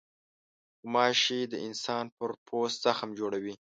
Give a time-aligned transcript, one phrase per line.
[0.79, 3.53] غوماشې د انسان پر پوست زخم جوړوي.